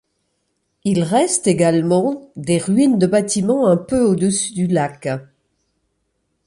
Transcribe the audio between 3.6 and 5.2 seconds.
un peu au-dessus du lac.